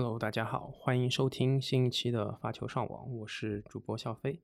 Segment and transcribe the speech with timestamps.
[0.00, 4.40] Hello，大家好，欢迎收听新一期的发球上网，我是主播笑飞。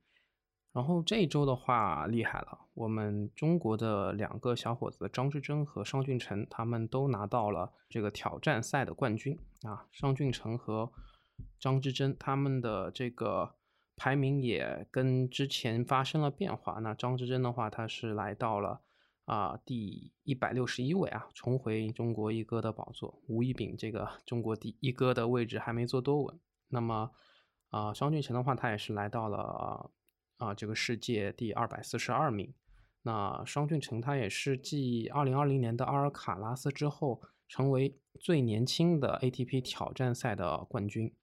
[0.72, 9.86] 然后这一周的话厉害了，我们中国的两个小伙子张之臻和商俊成，他们都拿到了这个挑战赛的冠军啊。
[9.92, 10.90] 商俊成和
[11.60, 13.54] 张之臻他们的这个
[13.94, 16.80] 排名也跟之前发生了变化。
[16.80, 18.80] 那张之臻的话，他是来到了。
[19.24, 23.22] 啊，第一百六十一位啊，重回中国一哥的宝座。
[23.26, 26.38] 吴一丙这个中国第一哥的位置还没坐多稳。
[26.68, 27.10] 那么，
[27.70, 29.90] 啊，商俊成的话，他也是来到了
[30.36, 32.52] 啊这个世界第二百四十二名。
[33.02, 41.14] 那商俊成他也是继二零二零年的阿尔卡拉斯之后，成为最年轻的 ATP 挑战赛的冠军。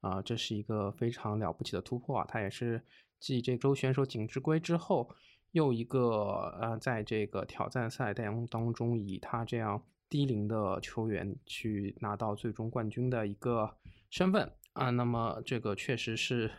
[0.00, 2.26] 啊，这是一个非常了不起的突破啊！
[2.28, 2.84] 他也是
[3.18, 5.10] 继这周选手锦织圭之后。
[5.56, 13.78] 又一个呃，在这个挑战赛当当中，以他这样低龄的球员去拿到最终冠军的一个
[14.10, 16.52] 身份啊，那么这个确实是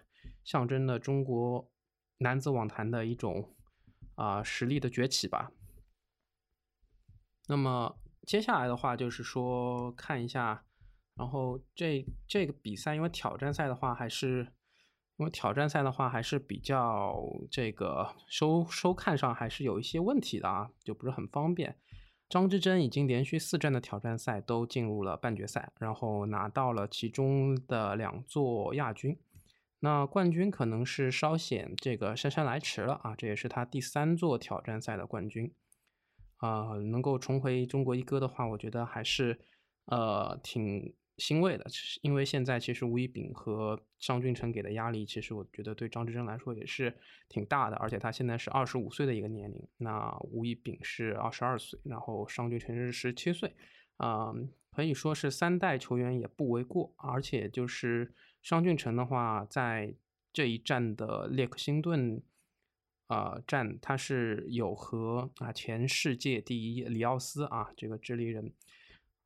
[0.43, 1.71] 象征了中国
[2.17, 3.53] 男子网坛的一种
[4.15, 5.51] 啊实力的崛起吧。
[7.47, 10.65] 那么接下来的话就是说看一下，
[11.13, 14.53] 然后这这个比赛，因为挑战赛的话还是。
[15.17, 21.75] 因为挑战赛的话还是比较这个收收看上还是有一些问题的啊，就不是很方便。
[22.29, 29.17] 张之臻已经连续四站的挑战赛都进入了半决赛，然后拿到了其中的两座亚军。
[29.79, 35.51] 那冠军可能是稍显这个姗姗来迟了啊，这也是他第三座挑战赛的冠军
[36.37, 39.39] 啊，能够重回中国一哥的话，我觉得还是
[39.85, 40.93] 呃挺。
[41.17, 41.65] 欣慰的，
[42.01, 46.95] 因为现在其实吴一丙和商俊成给的压力，其实我觉得对张之臻来说也是
[47.27, 53.55] 挺大的，而且他现在是二十五岁的一个年龄，那吴一丙是二十二岁，然后商俊成是十七岁，
[53.97, 54.31] 啊，
[54.71, 59.95] 可以说是三代球员也不为过，而且就是商俊成的话，在
[60.31, 62.21] 这一站的列克星顿，
[63.07, 68.53] 啊站，他是有和啊前世界第一里奥斯啊这个智利人。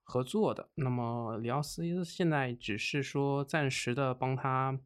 [0.03, 4.77] 合作的，那么里奥斯现在只是说暂时的帮他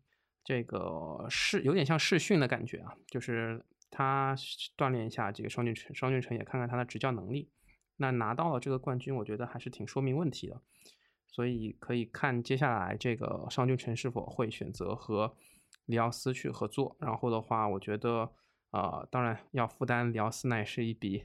[0.44, 4.36] 这个试，有点像试训的感觉啊，就是他
[4.78, 7.50] 锻炼一下这个双俊成，双俊成也看看他的执教能力。
[7.98, 10.62] 那拿到了这个冠军，我觉得还是挺说明问题的，
[11.28, 15.36] 所以可以看接下来这个双俊成是否会选择和
[15.86, 16.96] 里奥斯去合作。
[17.00, 18.30] 然后的话，我觉得
[18.72, 21.24] 呃，当然要负担里奥斯那也是一笔。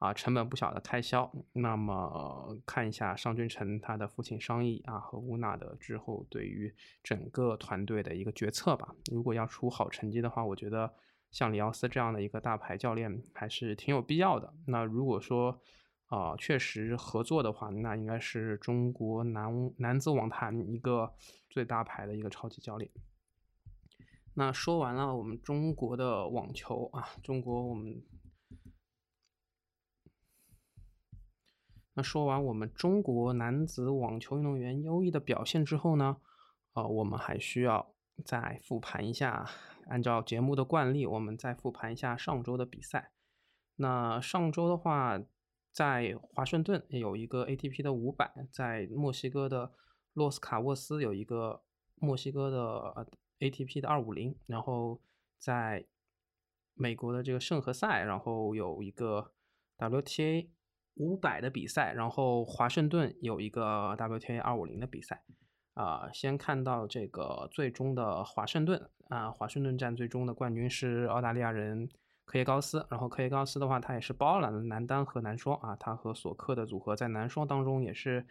[0.00, 1.30] 啊，成本不小的开销。
[1.52, 8.94] 那么看一下商君成他的父亲商议啊和乌娜的之后对于整个团队的一个决策吧。
[9.12, 10.90] 如果要出好成绩的话，我觉得
[11.30, 14.54] 像里奥斯这样的一个大牌教练还是挺有必要的。
[14.66, 15.60] 那如果说
[16.06, 21.12] 啊确实合作的话，那应该是中国男男子网坛一个
[21.50, 22.90] 最大牌的一个超级教练。
[24.32, 28.02] 那说完了我们中国的网球啊，中国我们。
[31.94, 36.18] 那说完我们中国男子网球运动员优异的表现之后呢，
[36.74, 39.50] 呃，我们还需要再复盘一下。
[39.88, 43.10] 按照节目的惯例，我们再复盘一下上周的比赛。
[43.74, 45.20] 那上周的话，
[45.72, 49.72] 在华盛顿有一个 ATP 的五百，在墨西哥的
[50.12, 51.64] 洛斯卡沃斯有一个
[51.96, 53.08] 墨西哥的
[53.40, 55.00] ATP 的二五零，然后
[55.38, 55.84] 在
[56.74, 59.32] 美国的这个圣何塞，然后有一个
[59.76, 60.50] WTA。
[60.96, 65.22] 五百的比赛，然后华盛顿有一个 WTA 二五零的比赛，
[65.74, 71.88] 啊，先看到这个最终的华盛顿啊，华盛顿站最终的冠军是澳大利亚人
[72.26, 78.26] 科耶高斯，然后科耶高斯的话，他也是包揽了男单和男双啊，他和索克的组合在男双当中也是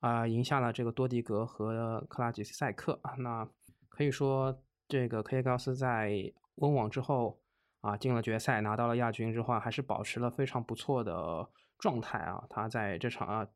[0.00, 3.48] 啊赢下了这个多迪格和克拉吉斯赛克啊，那
[3.88, 7.40] 可以说这个科耶高斯在温网之后
[7.82, 11.48] 啊进了决赛，拿到了亚军之后，还是保持了非常不错的。
[11.80, 13.48] 状态啊，他在这场啊，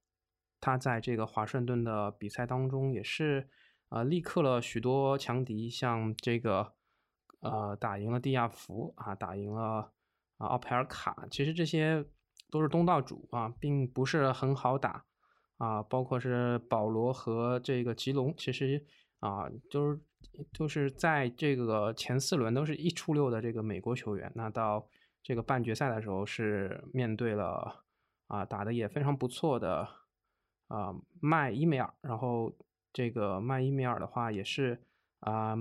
[0.61, 3.47] 他在这个华盛顿的比赛当中也是
[3.91, 6.73] 啊，力克了许多强敌，像这个
[7.41, 9.93] 呃，打赢了蒂亚福啊，打赢了
[10.39, 12.03] 啊奥佩尔卡，其实这些
[12.51, 15.05] 都是东道主啊，并不是很好打
[15.59, 18.83] 啊，包括是保罗和这个吉隆，其实
[19.21, 20.01] 啊，就是
[20.51, 24.89] 就是在这个前四轮都是一出六的这个美国球员，那到
[25.23, 27.84] 这个半决赛的时候是面对了。
[28.27, 29.89] 啊，打的也非常不错的
[30.69, 31.93] 啊，麦伊梅尔。
[32.01, 32.53] 然后
[32.93, 34.81] 这个麦伊梅尔的话也是
[35.21, 35.57] 啊，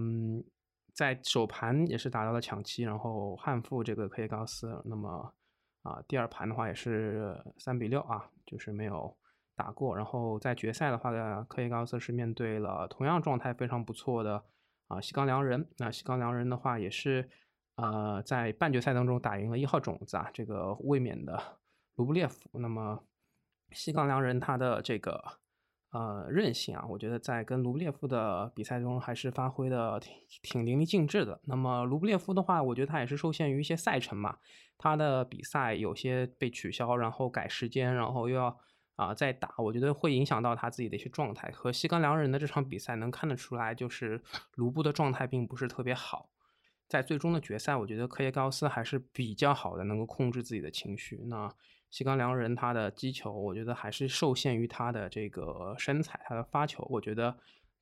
[0.94, 4.82] 在首盘也是打到了抢七，然后汉负这个科耶高斯。
[4.86, 5.34] 那么
[5.82, 9.18] 啊，第二盘的话也是三比六啊，就是没有
[9.56, 9.96] 打过。
[9.96, 14.44] 然后在决赛的话呢，科耶高斯是面对了同样状态非常不错的
[14.88, 15.68] 啊西冈良人。
[15.78, 17.30] 那西冈良人的话也是
[17.76, 21.42] 呃在半决赛当中打赢了一号种子啊这个卫冕的
[21.96, 22.50] 卢布列夫。
[22.54, 23.04] 那么
[23.72, 25.40] 西冈良人他的这个。
[25.94, 31.40] 呃，韧性啊，我觉得在跟卢布列夫的比赛中还是发挥的挺挺淋漓尽致的。
[31.44, 34.40] 那么卢布列夫的话，我觉得他也是受限于一些赛程嘛，
[34.76, 38.58] 他的比赛有些被取消，然后改时间，然后又要
[38.96, 41.52] 啊再打，我觉得会影响到他自己的一些状态。
[41.52, 44.20] 和西冈良人的这场比赛能看得出来，就是
[44.56, 46.32] 卢布的状态并不是特别好。
[46.88, 51.22] 在最终的决赛，我觉得科耶高斯还是比较好的，能够控制自己的情绪。
[51.28, 51.54] 那。
[51.94, 57.38] 西冈良人他的击球，我觉得还是受限于他的这个身材，他的发球，我觉得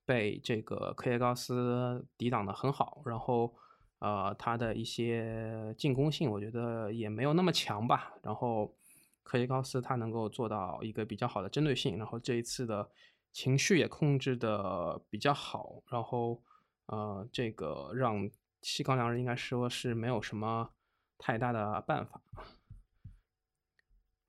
[0.06, 3.02] 被这个科耶高斯抵挡的很好。
[3.06, 3.56] 然后，
[4.00, 8.12] 呃，他的一些进攻性，我觉得也没有那么强吧。
[8.22, 8.76] 然后，
[9.24, 12.90] 科耶高斯他能够做到一个比较好的针对性，然后这一次的
[13.32, 15.82] 情绪也控制的比较好。
[15.90, 16.44] 然后，
[16.88, 18.30] 呃，这个让
[18.62, 20.70] 西冈良人应该说是没有什么
[21.18, 22.22] 太大的办法。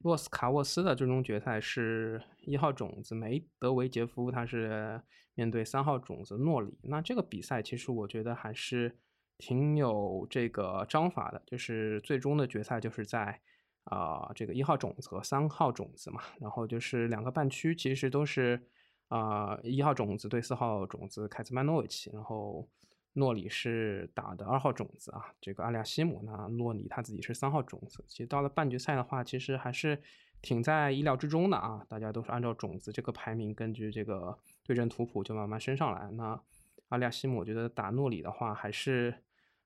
[0.02, 5.00] 洛斯卡沃斯的最终决赛是一号种子梅德韦杰夫，他是
[5.34, 6.76] 面对三号种子诺里。
[6.82, 8.96] 那这个比赛其实我觉得还是
[9.38, 13.40] 挺有这个章法的，就是最终的决赛就是在
[13.84, 18.60] 啊这个一号种子和三号种子嘛，然后就是两个半区其实都是
[19.08, 22.68] 啊一号种子对四号种子凯兹曼诺维奇，然后。
[23.14, 28.02] 诺里是打的二号种子啊，这个阿利亚西姆，那诺里他自己是三号种子。
[28.08, 30.00] 其实到了半决赛的话，其实还是
[30.40, 31.84] 挺在意料之中的啊。
[31.90, 36.10] 大家都是按照种子这个排名，根据这个对阵图谱就慢慢升上来。
[36.12, 36.40] 那
[36.88, 39.14] 阿利亚西姆，我觉得打诺里的话，还是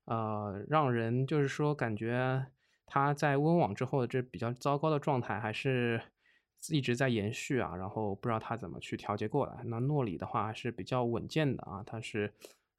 [0.06, 2.44] 呃让人就是说感觉
[2.84, 6.02] 他在温网之后的这比较糟糕的状态还是
[6.70, 7.76] 一直在延续啊。
[7.76, 9.62] 然后不知道他怎么去调节过来。
[9.66, 12.34] 那诺里的话还是比较稳健的啊，他是。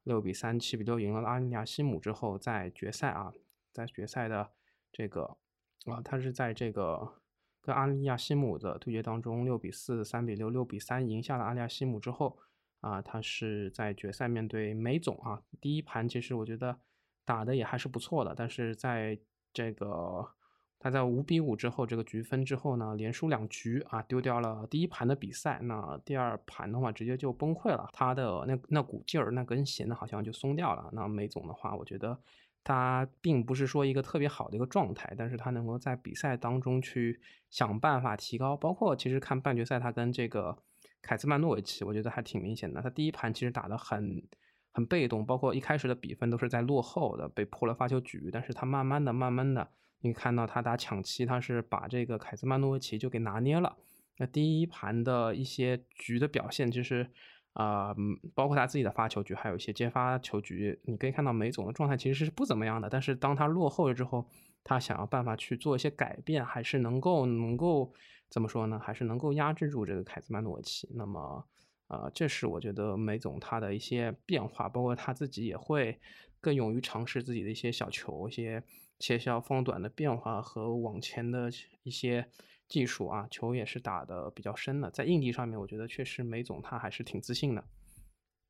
[0.08, 3.32] 六比三，七比六赢了阿尼亚西姆之后，在决赛啊，
[3.72, 4.50] 在决赛的
[4.90, 5.36] 这个
[5.84, 7.20] 啊，他是在这个
[7.60, 12.36] 跟阿尼亚西姆的对决当中，六比四，三比六，六比三赢下了阿尼亚西姆之后
[12.80, 16.80] 啊，他是在决赛面对梅总啊，第一盘其实我觉得
[17.24, 19.16] 打的也还是不错的，但是在
[19.52, 20.34] 这个。
[20.80, 25.58] 他在五比五之后，这个局分之后呢，连输两局啊，丢掉了第一盘的比赛。
[25.62, 27.88] 那第二盘的话，直接就崩溃了。
[27.92, 30.88] 他的那那股劲儿，那根弦呢，好像就松掉了。
[30.92, 32.16] 那梅总的话，我觉得
[32.62, 37.20] 他并不是说一个特别好的一个状态，但是他能够在比赛当中去
[37.50, 38.56] 想办法提高。
[38.56, 40.56] 包括其实看半决赛，他跟这个
[41.02, 42.80] 凯兹曼诺维奇，我觉得还挺明显的。
[42.80, 44.22] 他第一盘其实打得很
[44.70, 48.30] 很被动，包括一开始的比分都是在落后的，被破了发球局。
[48.32, 49.68] 但是他慢慢的、慢慢的。
[50.00, 53.76] 你看到他打抢七，他是把这个凯兹曼诺维奇就给拿捏了。
[54.18, 57.08] 那第一盘的一些局的表现，其实
[57.52, 57.94] 啊，
[58.34, 62.88] 包括他自己的发球局，还有一些接发球局，你可以看到梅总的状态其实是不怎么样的。
[62.88, 64.26] 但是当他落后了之后，
[64.64, 67.92] 他想要办法去做一些改变，还是能够能够
[68.28, 68.78] 怎么说呢？
[68.78, 70.88] 还是能够压制住这个凯兹曼诺维奇。
[70.94, 71.44] 那么，
[71.88, 75.98] 呃，这是我觉得梅总他的一些变化，包括他自己也会
[76.40, 78.62] 更勇于尝试自己的一些小球，一些。
[78.98, 81.48] 切削放短的变化和往前的
[81.84, 82.28] 一些
[82.66, 84.90] 技术啊，球也是打的比较深的。
[84.90, 87.64] 在硬地上面，我觉得确实梅总他还是挺自信的。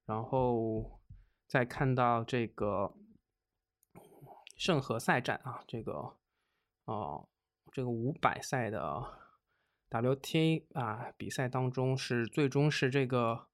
[0.07, 1.01] 然后
[1.47, 2.95] 再看到这个
[4.57, 6.17] 圣何塞战啊，这个
[6.87, 7.29] 哦，
[7.71, 9.05] 这个五百赛的
[9.91, 13.49] WTA 啊比赛当中是最终是这个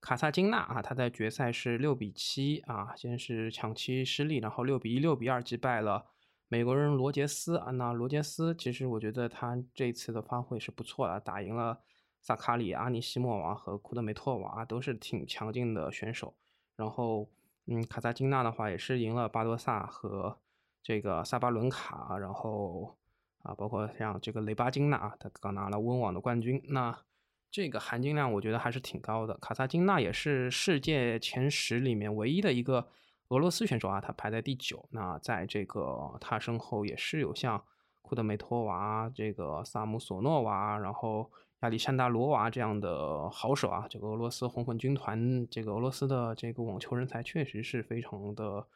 [0.00, 6.06] 卡萨金娜啊，他在决赛是六比七啊，先是抢七失利，然后六比一、六比二击败了。
[6.50, 11.78] 美国人罗杰斯啊，那罗杰斯其实我觉得他这次的发挥是不错的，打赢了
[12.22, 16.34] 萨卡里、阿尼西莫娃和库德梅托娃，都是挺强劲的选手。
[16.74, 17.28] 然后，
[17.66, 20.38] 嗯，卡萨金娜的话也是赢了巴多萨和
[20.82, 22.96] 这个萨巴伦卡，然后
[23.42, 26.62] 啊，包括像这个雷巴金娜啊，他刚拿了温网的冠军。
[26.68, 26.98] 那
[27.50, 29.36] 这个含金量我觉得还是挺高的。
[29.36, 32.88] 卡萨金娜也是世界前十里面唯一的一个。
[33.28, 34.88] 俄罗斯选手啊，他排在第九。
[34.90, 37.62] 那在这个他身后也是有像
[38.00, 41.30] 库德梅托娃、这个萨姆索诺娃，然后
[41.60, 43.86] 亚历山大罗娃这样的好手啊。
[43.88, 48.66] 这个俄罗斯红粉军团，这个俄罗斯的这个网球人才确实是非常的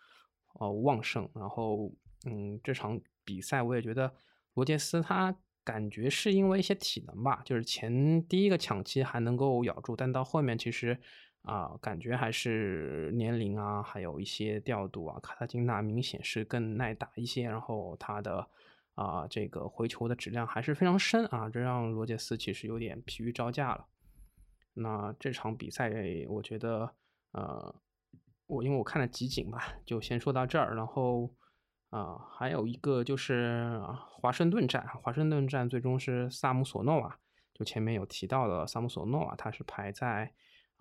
[0.60, 1.26] 呃旺盛。
[1.34, 1.90] 然后，
[2.26, 4.12] 嗯，这场比赛我也觉得
[4.52, 11.00] 罗杰斯他感觉是因为一些体能吧，就是前第一个抢七还能够咬住，但到后面其实。
[11.42, 18.48] 啊，感觉还是年龄啊，还有一些调度啊，卡塔金娜明显是更耐打一些，然后他的
[18.94, 23.86] 啊，这个回球的质量还是非常深啊，这让罗杰斯其实有点疲于招架了。
[24.74, 25.90] 那这场比赛，
[26.28, 26.94] 我觉得，
[27.32, 27.74] 呃，
[28.46, 30.74] 我因为我看了集锦吧，就先说到这儿。
[30.74, 31.34] 然后，
[31.90, 37.18] 啊，还有一个就是华盛顿站，华盛顿站最终是萨姆索诺瓦，
[37.52, 40.32] 就前面有提到的萨姆索诺瓦，他是排在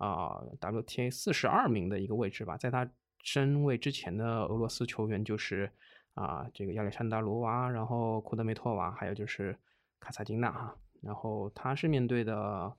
[0.02, 2.88] 啊 WTA 四十二名的一个位置吧，在他
[3.22, 5.70] 身位之前的俄罗斯球员就是
[6.14, 9.56] 啊这个亚历山大罗娃，然后库德梅托娃，还有就是
[10.00, 12.76] 卡萨金娜哈，然后他是面对的。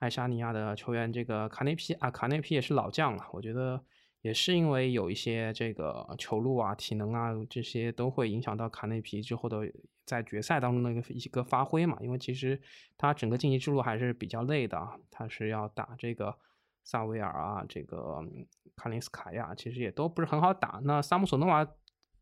[0.00, 3.22] 爱沙尼亚的球员，这个卡内皮啊，卡内皮也是老将了。
[3.34, 3.78] 我觉得
[4.22, 9.70] 也是因为有一些这个球路啊、体能啊这些都会影响到卡内皮之后的
[10.06, 11.98] 在决赛当中的一个一个发挥嘛。
[12.00, 12.58] 因为其实
[12.96, 16.34] 他整个晋级之路还是比较累的啊，他是要打这个
[16.84, 18.24] 萨维尔啊，这个
[18.76, 20.80] 卡林斯卡亚，其实也都不是很好打。
[20.84, 21.66] 那萨姆索诺娃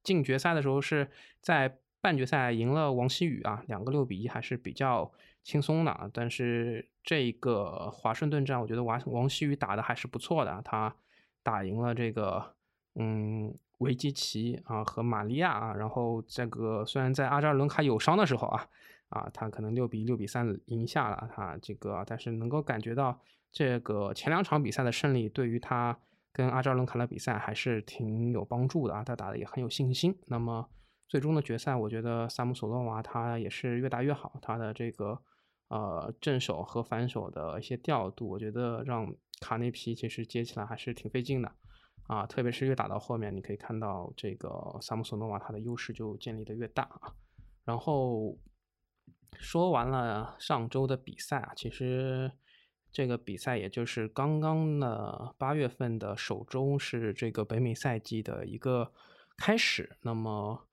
[0.03, 1.11] 进决赛的时候是
[1.41, 5.13] 在半决赛赢了王曦雨啊，两个六比一还是比较。
[5.45, 10.95] 轻松的，但是这个华盛顿站，我觉得王王曦雨打的还是不错的，他
[11.43, 12.55] 打赢了这个
[12.97, 18.69] 嗯维基奇啊和玛利亚啊，然后这个虽然在阿扎尔伦卡有伤的时候啊
[19.09, 23.19] 啊，他可能六比六比三赢下了他这个，但是能够感觉到
[23.53, 25.99] 这个前两场比赛的胜利对于他
[26.33, 30.17] 跟阿扎伦卡的比赛还是挺有帮助的啊，他打的也很有信心。
[30.27, 30.69] 那么
[31.09, 35.23] 最终的决赛，我觉得萨姆索诺娃他也是越打越好，他的这个。
[35.71, 39.07] 呃，正手和反手的一些调度，我觉得让
[39.39, 41.53] 卡内皮其实接起来还是挺费劲的
[42.05, 47.13] 啊，特别是越打到后面，你可以看到这个萨姆索诺娃他的优势就建立的越大啊。
[47.67, 48.39] 然后
[49.35, 52.33] 说完了上周的比赛啊，其实
[52.93, 58.93] 这个比赛也就是刚刚的八月份的首周是这个北美赛季的一个
[59.37, 60.65] 开始，那么。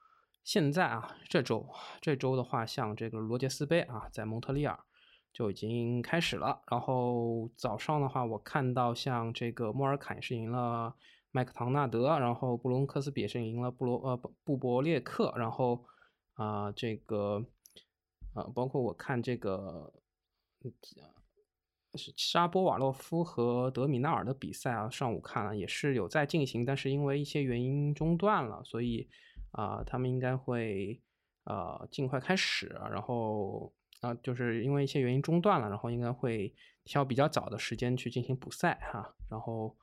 [0.44, 1.68] 现在啊，这周
[2.00, 4.80] 这周的话，像这个罗杰斯杯啊，在蒙特利尔
[5.34, 6.62] 就已经开始了。
[6.70, 10.94] 然后早上的话，我看到像这个莫尔坎是赢了
[11.32, 15.84] 麦克唐纳德，然后布隆克斯比是赢了布罗呃布伯列克，然后
[16.34, 17.44] 啊这个
[18.36, 19.92] 呃包括我看这个
[21.98, 29.10] 沙波瓦洛夫和德米纳尔的比赛啊，上午看了也是有在进行，但是因为一些原因中断了，所以。
[29.58, 31.02] 啊，他们应该会
[31.46, 39.16] 呃尽快开始，然后啊，就是因为一些原因中断了，然后应该会挑比较早的时间去进行补赛哈。
[39.30, 39.74] 然后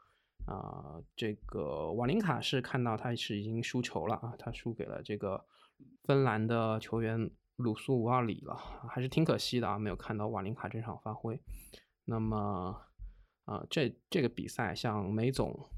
[0.44, 5.42] 啊，这个瓦林卡是看到他是已经输球了啊，他输给了这个
[6.04, 8.54] 芬兰的球员鲁苏五二里了，
[8.90, 11.40] 还是挺可惜的啊，没有看到瓦林卡这场发挥。
[12.04, 12.82] 那么
[13.44, 15.68] 啊，这这个比赛像梅总。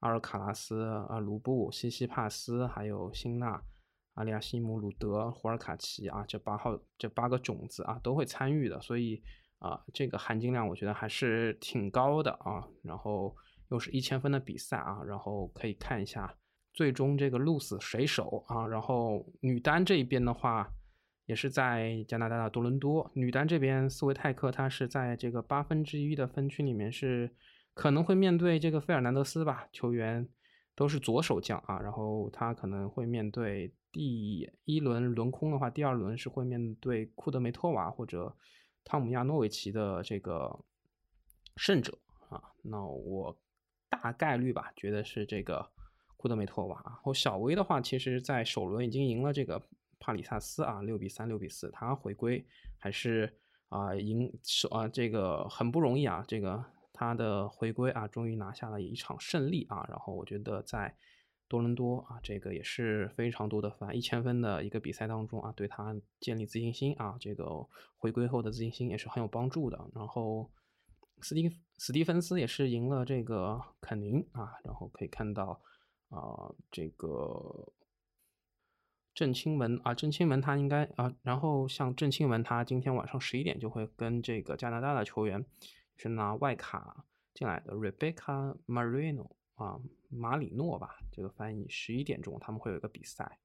[0.00, 3.58] 阿尔卡拉斯、啊卢布、西西帕斯，还有辛纳、
[4.16, 9.22] 阿利亚西姆、鲁德、胡尔卡奇啊，这八号这八个种子啊都会参与的，所以
[9.60, 12.68] 啊这个含金量我觉得还是挺高的啊。
[12.82, 13.34] 然后
[13.70, 16.36] 又是一千分的比赛啊，然后可以看一下
[16.74, 18.66] 最终这个鹿死谁手啊。
[18.66, 20.70] 然后女单这一边的话，
[21.26, 27.34] 也是在加拿大的多伦多，女单这边斯维泰克她是在这个八分之一的分区里面是。
[27.76, 30.28] 可能会面对这个费尔南德斯吧，球员
[30.76, 38.32] 都是左手将啊，然后他可能会面对第一轮轮空的话，第二轮是会面对库德梅托娃或者
[38.84, 40.56] 汤姆亚诺维奇的这个
[41.56, 42.40] 胜者啊。
[42.62, 43.36] 那我
[43.90, 45.68] 大概率吧，觉得是这个
[46.16, 46.80] 库德梅托娃。
[46.86, 49.60] 然后小威的话，其实在首轮已经赢了这个
[50.04, 52.44] 帕里萨斯啊，六比三、六比四，他回归
[52.78, 56.64] 还是啊赢首啊这个很不容易啊，这个。
[56.96, 59.84] 他的回归啊，终于拿下了一场胜利啊！
[59.88, 60.96] 然后我觉得在
[61.48, 69.90] 多伦多啊，这个也是非常多的分，一千分的一个比赛当中啊，对他建立自信心啊，这个回归后的自信心也是很有帮助的。
[69.92, 70.48] 然后
[71.20, 75.60] 斯蒂斯蒂芬斯也是赢了这个肯宁啊，然后可以看到
[76.10, 77.72] 啊，这个
[79.14, 85.44] 郑钦文啊，郑钦文他应该啊，然后像郑钦文他今天晚上十一点就会跟这个加拿大的球员。
[85.96, 89.78] 是拿外卡进来的，Rebecca Marino 啊，
[90.08, 91.68] 马里诺吧，这个翻译。
[91.68, 93.38] 十一点钟他们会有一个比赛，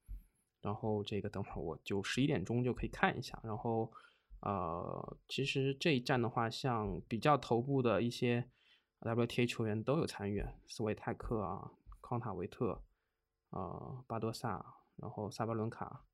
[0.60, 3.40] 然后这个等会儿我就十一点钟就可以看一下。
[3.44, 3.94] 然后
[4.40, 8.50] 呃，其实这一站的话，像比较头部的一些
[9.02, 11.70] WTA 球员都有参与，斯维泰克啊，
[12.02, 12.82] 康塔维特，
[13.52, 16.06] 呃，巴多萨，然后萨巴伦卡，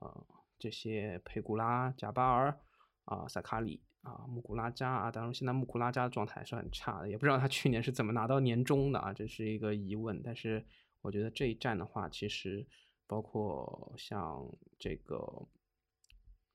[0.00, 0.26] 呃，
[0.58, 2.60] 这些佩古拉、贾巴尔
[3.04, 3.82] 啊，萨卡里。
[4.02, 10.20] 啊，穆古拉扎啊，当然现在穆古拉扎的状态是很差的，也不知道他去年是怎么拿到年终的啊，这是一个疑问。
[10.24, 10.66] 但是
[11.02, 12.66] 我觉得这一站的话，其实
[13.06, 14.44] 包括像
[14.76, 15.16] 这个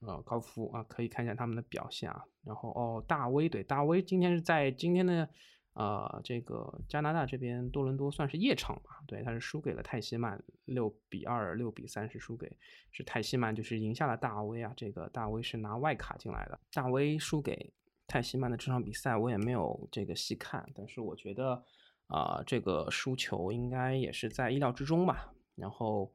[0.01, 2.21] 呃高夫啊，可以看一下他们的表现啊。
[2.43, 5.29] 然后哦，大威对大威今天是在今天的
[5.77, 12.57] 呃这个加拿大这边多伦多算是夜场吧，对，他是输给了泰西曼六比二、六比三是输给
[12.91, 14.73] 是泰西曼，就是赢下了大威啊。
[14.75, 17.73] 这个大威是拿外卡进来的，大威输给
[18.05, 21.63] 泰西曼的这场比赛我也没有这个细看，但是我觉得。
[22.07, 25.33] 啊，这个输球应该也是在意料之中吧。
[25.55, 26.13] 然后，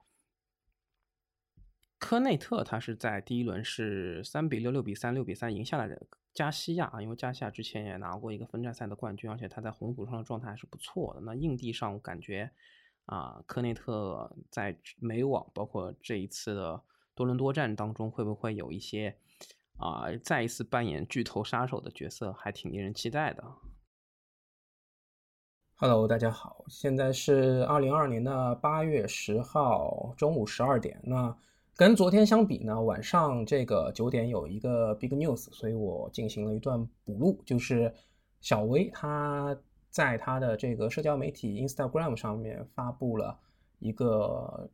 [1.99, 5.95] 科内特他是在第一轮是三比六、六比三、六比三赢下来的
[6.35, 11.21] 加西亚啊，因为加西亚之前也拿过一个分站赛的冠军，而且他在红土上的状态还是不错的。
[11.21, 12.51] 那硬地上我感觉
[13.07, 16.83] 啊，科内特在美网包括这一次的
[17.15, 19.17] 多伦多站当中，会不会有一些
[19.77, 23.45] 啊再一次扮演巨头杀手的角色，还挺令人期待的。
[25.75, 31.01] Hello，大家好，现在是二零二二年的八月十号中午十二点。
[31.03, 31.37] 那
[31.75, 37.93] 跟昨天相比呢，晚上这个九点有一个 big news，所以我进行了一段补录，就是
[38.41, 39.57] 小薇她
[39.89, 43.39] 在她的这个社交媒体 Instagram 上面发布了
[43.79, 44.69] 一个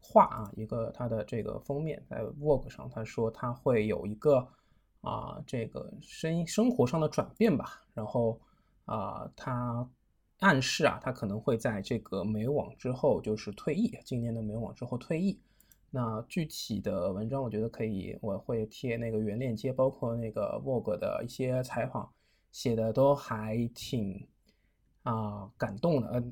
[0.00, 4.46] 画啊，一个她的这个封面在 Vogue 上，她说她会有一个
[5.00, 8.38] 啊这个生生活上的转变吧，然后
[8.84, 9.88] 啊她。
[10.40, 15.40] 暗示啊，他可能会在这个美网之后就是退役，今年的美网之后退役。
[15.94, 22.12] 那具体的文章，我觉得可以，我会贴那个原链接，包括那个 Vogue 的一些采访，
[22.50, 24.26] 写的都还挺
[25.04, 26.24] 啊感动的，呃，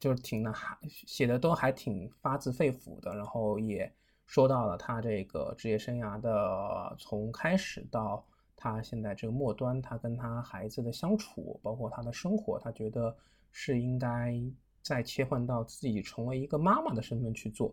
[0.00, 3.14] 就是挺那还写的都还挺发自肺腑的。
[3.14, 3.92] 然后也
[4.24, 8.24] 说到了他这个职业生涯的从开始到
[8.56, 13.14] 他现在这个末端，他跟他孩子的相处，包括他的生活，他觉得。
[13.56, 14.34] 是应该
[14.82, 17.72] 再切换到自己成为一个妈妈的身份去做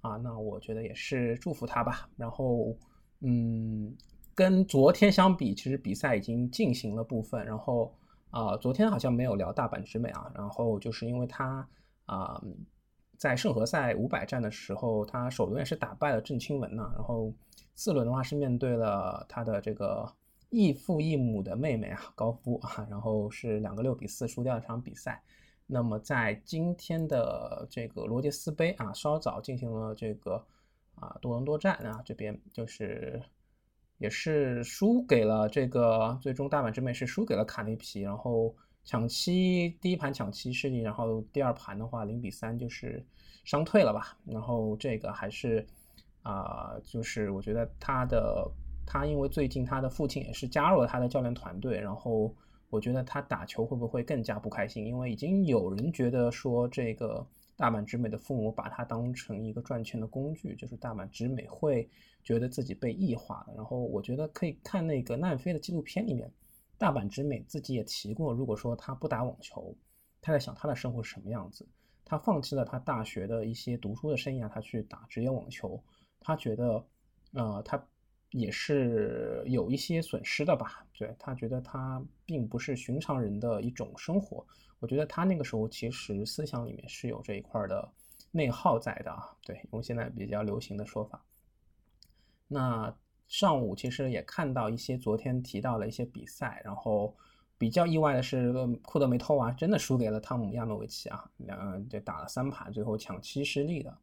[0.00, 2.08] 啊，那我觉得也是祝福他吧。
[2.16, 2.76] 然后，
[3.20, 3.94] 嗯，
[4.34, 7.44] 跟昨天相比，其实比赛已经进行了部分。
[7.44, 7.94] 然后
[8.30, 10.30] 啊，昨天好像没有聊大阪直美啊。
[10.34, 11.68] 然后就是因为他
[12.06, 12.42] 啊，
[13.16, 16.90] 在圣何赛五百战的时候，他首轮也是打败了郑钦文呐。
[16.94, 17.32] 然后
[17.74, 20.10] 四轮的话是面对了他的这个。
[20.52, 25.22] 异父异母的妹妹啊，高夫啊，然后是两个六比四输掉一场比赛。
[25.70, 30.44] 那么在今天的这个罗杰斯杯啊，稍早进行了这个
[30.96, 33.22] 啊多伦多站啊，这边就是
[33.98, 38.54] 也是输给了这个最终大阪直美是输给了卡内皮，然后
[38.84, 43.04] 抢七第一盘抢七失利，然后第二盘的话零比三就是
[43.44, 44.18] 伤退了吧。
[44.26, 45.66] 然后这个还是
[46.22, 48.50] 啊，就是我觉得他的。
[48.92, 52.34] 他因为最近他的父亲也是加入了他的教练团队，然后
[52.70, 54.86] 我觉得他打球会不会更加不开心？
[54.86, 61.90] 因为已经有人觉得说这个大阪直美的父母把他当成一个赚钱的工具，就是大阪直美会
[62.22, 63.54] 觉得自己被异化了。
[63.56, 66.32] 然后我觉得可以看那个奈飞的纪录片里面，
[66.78, 69.74] 大阪直美自己也提过，如果说他不打网球，
[70.22, 71.66] 他在想他的生活是什么样子？
[72.04, 75.82] 他放弃了他大学的一些读书的生涯，他去打职业网球，
[76.20, 76.86] 他觉得，
[77.32, 77.84] 呃，他。
[78.30, 84.46] 也是有一些损失的吧，对他觉得他并不是寻常人的一种生活。
[84.78, 87.86] 我觉得他那个时候其实思想里面是有这一块的
[88.30, 91.22] 内耗在的啊，对，用现在比较流行的说法。
[92.46, 92.94] 那
[93.26, 97.14] 上午其实也看到一些昨天提到的一些比赛，然后
[97.58, 103.98] 比较意外的是库德梅托娃真的输给了汤姆亚诺维奇啊，两就打了三盘，最后抢七失利的。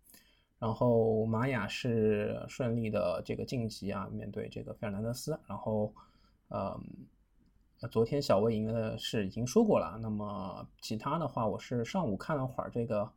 [0.60, 5.40] 然后玛雅是顺利的这个晋级啊，面对这个费尔南德斯。
[5.48, 5.94] 然后，
[6.50, 10.00] 嗯，昨天小魏赢的是已经说过了。
[10.02, 13.08] 那么其他的话，我是上午看了会儿这个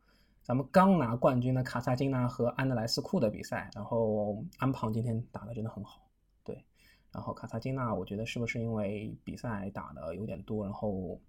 [0.43, 3.71] 咱们刚拿冠军的卡萨金娜和安德莱斯库的比赛。
[3.73, 6.07] 然后安胖今天打的真的很好，
[6.43, 6.63] 对。
[7.11, 11.19] 然后卡萨金娜，我觉得是不是因为比赛打的有点多，然后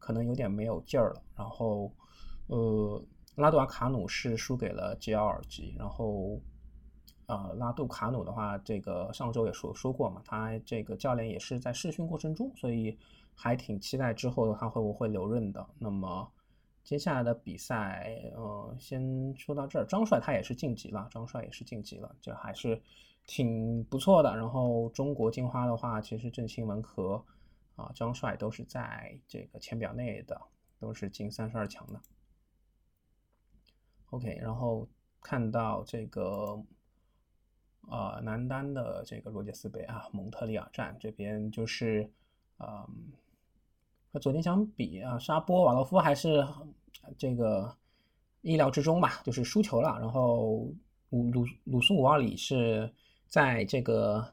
[0.00, 1.22] 可能有点没有劲儿了。
[1.36, 1.92] 然后，
[2.48, 3.00] 呃。
[3.36, 6.38] 拉杜瓦卡努是输给了吉奥尔吉，然后，
[7.26, 12.96] 呃，拉杜卡努的话，这个上周也说说过嘛，他这个教练也是在试训过程中，所以
[13.34, 15.66] 还挺期待之后他会不会留任的。
[15.78, 16.30] 那么
[16.84, 19.86] 接下来的比赛，呃，先说到这儿。
[19.86, 22.78] 张帅他也是晋级了，张帅也是晋级了，这还是
[23.26, 24.36] 挺不错的。
[24.36, 27.24] 然后中国金花的话，其实郑钦文和
[27.76, 30.38] 啊张帅都是在这个签表内的，
[30.78, 31.98] 都是进三十二强的。
[34.12, 34.86] OK，然后
[35.22, 36.62] 看到这个，
[37.88, 42.10] 呃，男单的这个罗杰斯杯啊，蒙特利尔站这边就是，
[42.58, 42.86] 嗯，
[44.12, 46.46] 和昨天相比啊，沙波瓦洛夫还是
[47.16, 47.74] 这个
[48.42, 49.98] 意料之中吧，就是输球了。
[49.98, 50.70] 然后
[51.08, 52.92] 鲁鲁鲁苏五二里是
[53.28, 54.30] 在这个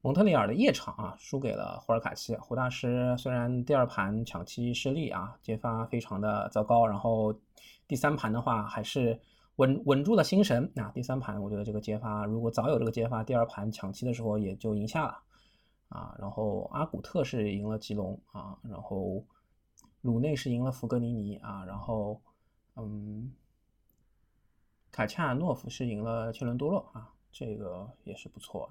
[0.00, 2.36] 蒙特利尔的夜场啊，输给了胡尔卡奇。
[2.36, 7.34] 胡大师虽然第二盘抢七失利啊，接发非常的糟糕，然后
[7.86, 9.20] 第三盘的话还是
[9.56, 10.90] 稳稳住了心神啊。
[10.94, 15.18] 第三盘我觉得这个接发如果早有这个接发，第二盘抢七的时候也就赢下了
[15.88, 16.14] 啊。
[16.18, 19.24] 然后阿古特是赢了吉隆啊，然后
[20.00, 22.20] 鲁内是赢了弗格尼尼啊，然后
[22.76, 23.32] 嗯。
[24.90, 28.68] 卡恰诺夫是赢了切伦多洛啊，这个也是不错。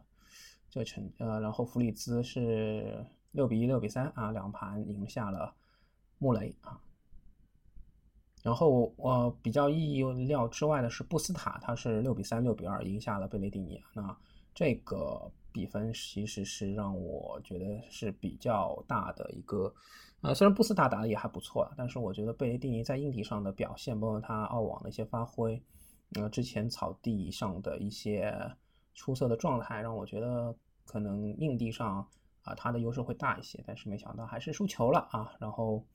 [0.78, 5.52] 这成呃，然后弗里兹是六比一、六比三啊，两盘赢下了
[6.20, 6.80] 穆雷啊。
[8.44, 13.82] 然后呃，比较意料之外的是布斯塔，他是六比三、六比二赢下了贝雷蒂尼。
[13.94, 14.16] 那
[14.54, 19.74] 这个比分其实是让我觉得是比较大的一个
[20.22, 25.60] 呃，虽然布斯塔打的也还不错，但是我觉得贝雷蒂尼在硬地上的表现，包括他澳网的一些发挥。
[26.14, 28.34] 呃，之前草地上的一些
[28.94, 30.56] 出色的状态，让我觉得
[30.88, 32.08] 可能硬地上
[32.42, 33.64] 啊，他的优势会大一些。
[33.68, 35.32] 但是没想到还是输球了啊。
[35.40, 35.86] 然后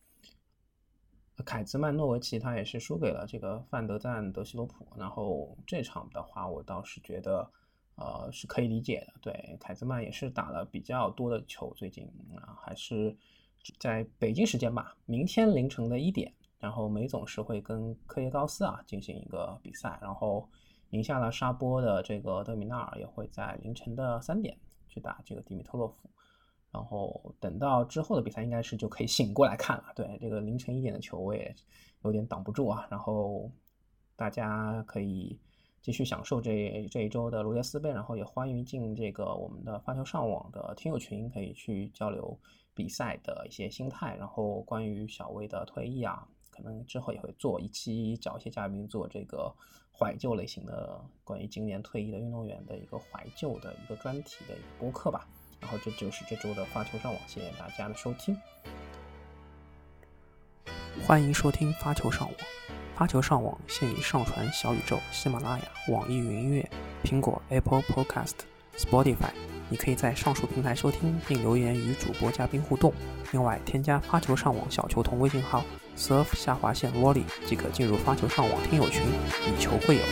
[1.45, 4.87] 凯兹曼诺维奇他也是输给了这个范德赞德西罗普。
[4.97, 7.51] 然后这场的话，我倒是觉得
[7.97, 9.15] 呃是可以理解的。
[9.21, 13.17] 对，凯兹曼也是打了比较多的球，最近啊还是
[13.81, 16.33] 在北京时间吧，明天凌晨的一点。
[16.59, 20.49] 然后梅总是会跟科耶高斯啊进行一个比赛，然后
[20.91, 24.57] 赢下了沙波的这个德米纳尔也会在凌晨的三点
[24.93, 26.11] 去打这个迪米特洛夫，
[26.71, 29.85] 然后等到之后的比赛应该是就可以醒过来看了。
[29.97, 31.55] 对这个凌晨一点的球我也
[32.05, 33.51] 有点挡不住啊，然后
[34.17, 35.41] 大家可以
[35.81, 42.39] 继续享受这这一周的罗杰斯杯，然后也欢迎进这个我们的发球上网的听友群，可以去交流
[42.75, 46.29] 比赛的一些心态，然后关于小威的退役啊。
[46.55, 49.51] 可能之后也会做一期，找一些嘉宾做这个
[49.91, 55.27] 怀旧类型的，关于今年退役的运动员的一个怀旧的一个专题的一个播客吧。
[55.61, 58.37] 然后这就是这周的发球上网，谢谢大家的收听。
[61.07, 62.37] 欢迎收听发球上网，
[62.95, 66.69] 发球上网现已上传小宇宙、喜马拉雅、网易云音乐、
[67.03, 68.35] 苹果 Apple Podcast、
[68.77, 69.31] Spotify。
[69.71, 72.93] 你可以在上述平台收听并留言与主播嘉宾互动。
[73.33, 75.65] 另外，添加发球上网小球童微信号。
[75.97, 79.03] Surf 下划线 volley 即可进入发球上网听友群，
[79.47, 80.03] 以球会友。